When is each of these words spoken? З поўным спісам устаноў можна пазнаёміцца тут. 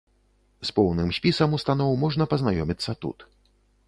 З 0.69 0.73
поўным 0.77 1.11
спісам 1.17 1.53
устаноў 1.57 1.93
можна 2.05 2.27
пазнаёміцца 2.31 2.91
тут. 3.07 3.27